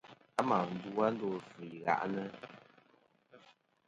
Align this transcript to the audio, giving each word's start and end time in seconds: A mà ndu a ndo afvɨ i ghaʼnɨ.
A 0.39 0.41
mà 0.49 0.57
ndu 0.71 0.89
a 1.05 1.07
ndo 1.13 1.27
afvɨ 1.37 1.61
i 1.75 1.77
ghaʼnɨ. 1.83 2.23